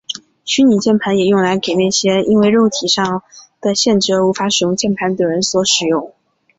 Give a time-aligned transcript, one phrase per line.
[0.43, 3.21] 虚拟键盘也用来给那些因为肉体上
[3.61, 6.11] 的限制而无法使用键盘的人所使用。